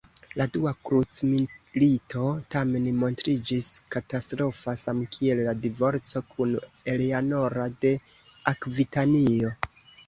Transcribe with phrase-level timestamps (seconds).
[0.39, 6.59] La dua krucmilito tamen montriĝis katastrofa, samkiel la divorco kun
[6.97, 7.95] Eleanora de
[8.57, 9.59] Akvitanio.